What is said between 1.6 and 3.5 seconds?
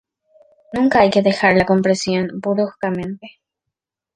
compresión bruscamente.